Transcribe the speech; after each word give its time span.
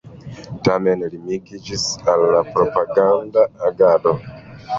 Tamen 0.67 1.03
limiĝis 1.15 1.83
al 2.15 2.25
propaganda 2.57 3.45
agado. 3.71 4.17